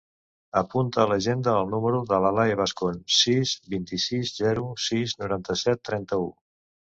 [0.59, 6.27] Apunta a l'agenda el número de l'Alae Bascon: sis, vint-i-sis, zero, sis, noranta-set, trenta-u.